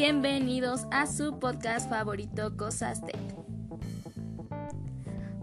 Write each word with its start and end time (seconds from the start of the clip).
Bienvenidos 0.00 0.86
a 0.92 1.08
su 1.08 1.40
podcast 1.40 1.90
favorito 1.90 2.56
Cosas 2.56 3.04
Tech. 3.04 3.18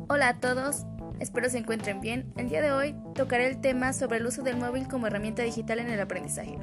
Hola 0.08 0.30
a 0.30 0.40
todos, 0.40 0.86
espero 1.20 1.50
se 1.50 1.58
encuentren 1.58 2.00
bien. 2.00 2.32
El 2.38 2.48
día 2.48 2.62
de 2.62 2.72
hoy 2.72 2.96
tocaré 3.16 3.48
el 3.48 3.60
tema 3.60 3.92
sobre 3.92 4.20
el 4.20 4.26
uso 4.26 4.44
del 4.44 4.56
móvil 4.56 4.88
como 4.88 5.08
herramienta 5.08 5.44
digital 5.44 5.80
en 5.80 5.90
el 5.90 6.00
aprendizaje. 6.00 6.58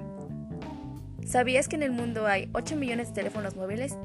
¿Sabías 1.27 1.68
que 1.68 1.77
en 1.77 1.82
el 1.82 1.93
mundo 1.93 2.27
hay 2.27 2.48
8 2.55 2.77
millones 2.77 3.09
de 3.09 3.14
teléfonos 3.14 3.57
móviles? 3.57 3.98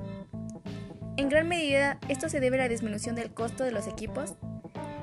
En 1.16 1.30
gran 1.30 1.48
medida, 1.48 1.98
esto 2.10 2.28
se 2.28 2.42
debe 2.42 2.58
a 2.58 2.64
la 2.64 2.70
disminución 2.70 3.16
del 3.16 3.34
costo 3.34 3.64
de 3.64 3.72
los 3.72 3.88
equipos 3.88 4.36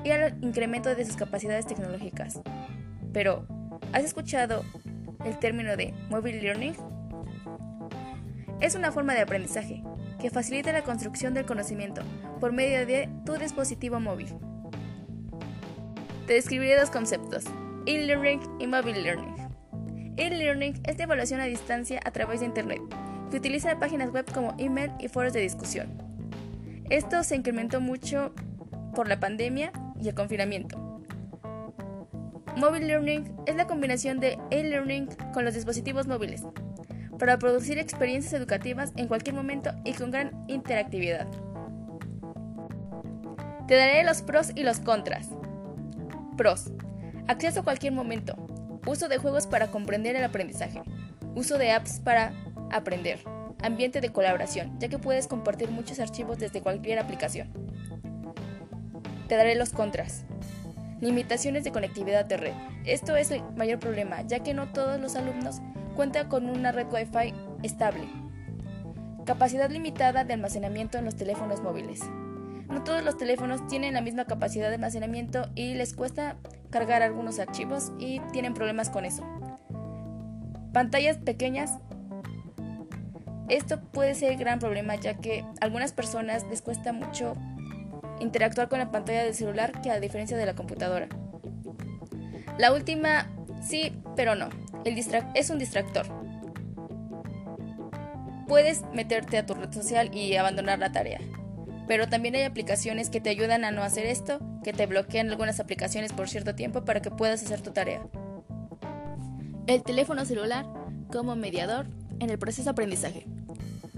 y 0.03 0.11
al 0.11 0.37
incremento 0.43 0.93
de 0.93 1.05
sus 1.05 1.15
capacidades 1.15 1.65
tecnológicas. 1.65 2.39
Pero, 3.13 3.47
¿has 3.93 4.03
escuchado 4.03 4.63
el 5.25 5.39
término 5.39 5.75
de 5.75 5.91
mobile 6.11 6.39
learning? 6.39 6.94
Es 8.65 8.73
una 8.73 8.91
forma 8.91 9.13
de 9.13 9.21
aprendizaje 9.21 9.83
que 10.19 10.31
facilita 10.31 10.71
la 10.71 10.81
construcción 10.81 11.35
del 11.35 11.45
conocimiento 11.45 12.01
por 12.39 12.51
medio 12.51 12.83
de 12.87 13.07
tu 13.23 13.33
dispositivo 13.33 13.99
móvil. 13.99 14.29
Te 16.25 16.33
describiré 16.33 16.75
dos 16.79 16.89
conceptos, 16.89 17.43
e-learning 17.85 18.41
y 18.57 18.65
mobile 18.65 19.03
learning. 19.03 19.35
E-learning 20.17 20.81
es 20.83 20.97
de 20.97 21.03
evaluación 21.03 21.41
a 21.41 21.45
distancia 21.45 21.99
a 22.03 22.09
través 22.09 22.39
de 22.39 22.47
Internet, 22.47 22.81
que 23.29 23.37
utiliza 23.37 23.77
páginas 23.77 24.09
web 24.09 24.25
como 24.33 24.55
email 24.57 24.91
y 24.99 25.09
foros 25.09 25.33
de 25.33 25.41
discusión. 25.41 26.01
Esto 26.89 27.23
se 27.23 27.35
incrementó 27.35 27.81
mucho 27.81 28.33
por 28.95 29.07
la 29.07 29.19
pandemia 29.19 29.73
y 30.01 30.09
el 30.09 30.15
confinamiento. 30.15 30.79
Mobile 32.57 32.87
Learning 32.87 33.31
es 33.45 33.55
la 33.57 33.67
combinación 33.67 34.19
de 34.19 34.39
e-learning 34.49 35.07
con 35.35 35.45
los 35.45 35.53
dispositivos 35.53 36.07
móviles, 36.07 36.41
para 37.17 37.37
producir 37.37 37.77
experiencias 37.77 38.33
educativas 38.33 38.91
en 38.95 39.07
cualquier 39.07 39.35
momento 39.35 39.71
y 39.83 39.93
con 39.93 40.11
gran 40.11 40.45
interactividad. 40.47 41.27
Te 43.67 43.75
daré 43.75 44.03
los 44.03 44.21
pros 44.21 44.51
y 44.55 44.63
los 44.63 44.79
contras. 44.79 45.29
Pros. 46.37 46.71
Acceso 47.27 47.61
a 47.61 47.63
cualquier 47.63 47.93
momento. 47.93 48.35
Uso 48.85 49.07
de 49.07 49.17
juegos 49.17 49.47
para 49.47 49.67
comprender 49.67 50.15
el 50.15 50.23
aprendizaje. 50.23 50.83
Uso 51.33 51.57
de 51.57 51.71
apps 51.71 51.99
para 51.99 52.33
aprender. 52.71 53.19
Ambiente 53.63 54.01
de 54.01 54.11
colaboración, 54.11 54.77
ya 54.79 54.89
que 54.89 54.99
puedes 54.99 55.27
compartir 55.27 55.71
muchos 55.71 55.99
archivos 55.99 56.37
desde 56.37 56.61
cualquier 56.61 56.99
aplicación. 56.99 57.49
Te 59.27 59.35
daré 59.35 59.55
los 59.55 59.71
contras. 59.71 60.25
Limitaciones 61.01 61.63
de 61.63 61.71
conectividad 61.71 62.25
de 62.25 62.37
red. 62.37 62.53
Esto 62.85 63.15
es 63.15 63.31
el 63.31 63.41
mayor 63.55 63.79
problema, 63.79 64.21
ya 64.21 64.41
que 64.41 64.53
no 64.53 64.71
todos 64.71 64.99
los 64.99 65.15
alumnos 65.15 65.61
cuenta 65.95 66.27
con 66.27 66.49
una 66.49 66.71
red 66.71 66.87
Wi-Fi 66.91 67.33
estable. 67.63 68.07
Capacidad 69.25 69.69
limitada 69.71 70.23
de 70.23 70.33
almacenamiento 70.33 70.97
en 70.97 71.05
los 71.05 71.15
teléfonos 71.15 71.61
móviles. 71.61 72.01
No 72.69 72.83
todos 72.83 73.03
los 73.03 73.17
teléfonos 73.17 73.65
tienen 73.67 73.93
la 73.93 74.01
misma 74.01 74.25
capacidad 74.25 74.67
de 74.67 74.75
almacenamiento 74.75 75.49
y 75.55 75.73
les 75.73 75.95
cuesta 75.95 76.35
cargar 76.69 77.01
algunos 77.01 77.39
archivos 77.39 77.91
y 77.97 78.19
tienen 78.31 78.53
problemas 78.53 78.89
con 78.89 79.05
eso. 79.05 79.23
Pantallas 80.73 81.17
pequeñas. 81.17 81.71
Esto 83.47 83.79
puede 83.79 84.15
ser 84.15 84.35
gran 84.37 84.59
problema 84.59 84.95
ya 84.95 85.15
que 85.15 85.41
a 85.41 85.65
algunas 85.65 85.93
personas 85.93 86.45
les 86.49 86.61
cuesta 86.61 86.91
mucho 86.91 87.35
interactuar 88.19 88.69
con 88.69 88.79
la 88.79 88.91
pantalla 88.91 89.23
del 89.23 89.35
celular 89.35 89.81
que 89.81 89.91
a 89.91 89.99
diferencia 89.99 90.35
de 90.35 90.45
la 90.45 90.55
computadora. 90.55 91.07
La 92.57 92.73
última, 92.73 93.27
sí, 93.61 93.93
pero 94.15 94.35
no. 94.35 94.49
El 94.85 95.03
es 95.33 95.49
un 95.49 95.57
distractor. 95.57 96.05
Puedes 98.47 98.83
meterte 98.93 99.39
a 99.39 99.45
tu 99.45 99.55
red 99.55 99.73
social 99.73 100.15
y 100.15 100.35
abandonar 100.35 100.77
la 100.77 100.91
tarea. 100.91 101.19
Pero 101.87 102.07
también 102.07 102.35
hay 102.35 102.43
aplicaciones 102.43 103.09
que 103.09 103.19
te 103.19 103.31
ayudan 103.31 103.65
a 103.65 103.71
no 103.71 103.81
hacer 103.81 104.05
esto, 104.05 104.39
que 104.63 104.73
te 104.73 104.85
bloquean 104.85 105.31
algunas 105.31 105.59
aplicaciones 105.59 106.13
por 106.13 106.29
cierto 106.29 106.53
tiempo 106.53 106.85
para 106.85 107.01
que 107.01 107.09
puedas 107.09 107.43
hacer 107.43 107.61
tu 107.61 107.71
tarea. 107.71 108.05
El 109.65 109.81
teléfono 109.81 110.23
celular 110.23 110.67
como 111.11 111.35
mediador 111.35 111.87
en 112.19 112.29
el 112.29 112.37
proceso 112.37 112.65
de 112.65 112.71
aprendizaje. 112.71 113.25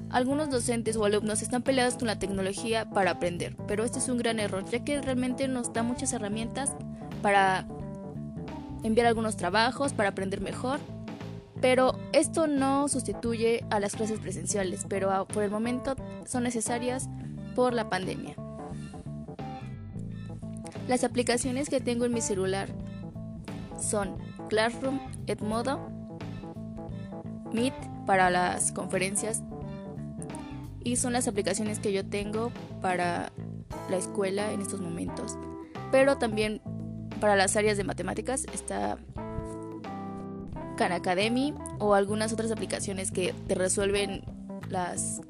Algunos 0.10 0.50
docentes 0.50 0.96
o 0.96 1.04
alumnos 1.04 1.42
están 1.42 1.64
peleados 1.64 1.96
con 1.98 2.08
la 2.08 2.18
tecnología 2.18 2.90
para 2.90 3.12
aprender, 3.12 3.58
pero 3.68 3.84
este 3.84 4.00
es 4.00 4.08
un 4.08 4.18
gran 4.18 4.40
error, 4.40 4.64
ya 4.70 4.86
que 4.86 5.02
realmente 5.02 5.50
nos 5.50 5.74
da 5.74 5.84
muchas 5.84 6.14
herramientas 6.14 6.72
para 7.22 7.68
enviar 8.84 9.08
algunos 9.08 9.38
trabajos 9.38 9.94
para 9.94 10.10
aprender 10.10 10.42
mejor. 10.42 10.80
Pero 11.62 11.98
esto 12.14 12.46
no 12.48 12.88
sustituye 12.88 13.66
a 13.72 13.80
las 13.80 13.96
clases 13.96 14.20
presenciales, 14.20 14.86
pero 14.88 15.26
por 15.26 15.44
el 15.44 15.50
momento 15.50 15.96
son 16.26 16.44
necesarias 16.44 17.10
por 17.56 17.74
la 17.74 17.90
pandemia. 17.90 18.36
Las 20.88 21.04
aplicaciones 21.04 21.70
que 21.70 21.82
tengo 21.82 22.06
en 22.06 22.14
mi 22.14 22.22
celular 22.22 22.70
son 23.80 24.18
Classroom, 24.50 25.00
Edmodo, 25.26 25.90
Meet 27.52 27.74
para 28.06 28.30
las 28.30 28.72
conferencias 28.72 29.44
y 30.84 30.96
son 30.96 31.14
las 31.14 31.28
aplicaciones 31.28 31.80
que 31.80 31.92
yo 31.92 32.06
tengo 32.06 32.52
para 32.82 33.32
la 33.90 33.98
escuela 33.98 34.52
en 34.54 34.62
estos 34.62 34.80
momentos. 34.80 35.38
Pero 35.92 36.18
también 36.18 36.62
para 37.20 37.36
las 37.36 37.56
áreas 37.56 37.78
de 37.78 37.84
matemáticas 37.84 38.46
está 38.54 38.98
Khan 40.78 40.92
Academy 40.92 41.54
o 41.80 41.94
algunas 41.94 42.34
otras 42.34 42.52
aplicaciones 42.52 43.12
que 43.12 43.34
te 43.48 43.56
resuelven 43.56 44.24
las 44.70 45.22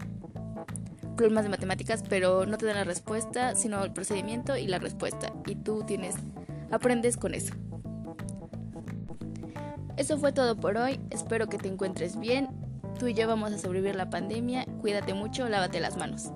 problemas 1.16 1.44
de 1.44 1.50
matemáticas, 1.50 2.04
pero 2.08 2.46
no 2.46 2.58
te 2.58 2.66
dan 2.66 2.76
la 2.76 2.84
respuesta, 2.84 3.56
sino 3.56 3.84
el 3.84 3.92
procedimiento 3.92 4.56
y 4.56 4.68
la 4.68 4.80
respuesta. 4.80 5.34
Y 5.48 5.56
tú 5.56 5.84
tienes, 5.86 6.16
aprendes 6.72 7.18
con 7.18 7.34
eso. 7.34 7.54
Eso 9.98 10.18
fue 10.20 10.32
todo 10.32 10.56
por 10.56 10.78
hoy. 10.78 11.00
Espero 11.10 11.48
que 11.48 11.58
te 11.58 11.68
encuentres 11.68 12.20
bien. 12.20 12.50
Tú 13.00 13.08
y 13.08 13.14
yo 13.14 13.28
vamos 13.28 13.52
a 13.52 13.58
sobrevivir 13.58 13.96
la 13.96 14.10
pandemia. 14.10 14.66
Cuídate 14.82 15.14
mucho, 15.14 15.50
lávate 15.50 15.80
las 15.80 15.98
manos. 15.98 16.32